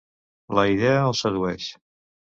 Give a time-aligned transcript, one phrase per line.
[0.59, 1.69] La idea el sedueix.